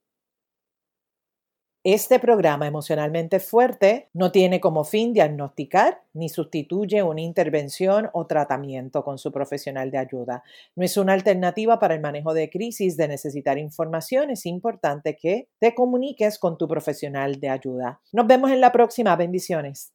[1.90, 9.06] Este programa emocionalmente fuerte no tiene como fin diagnosticar ni sustituye una intervención o tratamiento
[9.06, 10.44] con su profesional de ayuda.
[10.76, 14.32] No es una alternativa para el manejo de crisis de necesitar información.
[14.32, 18.02] Es importante que te comuniques con tu profesional de ayuda.
[18.12, 19.16] Nos vemos en la próxima.
[19.16, 19.94] Bendiciones.